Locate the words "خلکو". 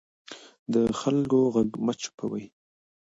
0.99-1.39